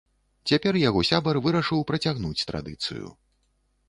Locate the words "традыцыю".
2.53-3.05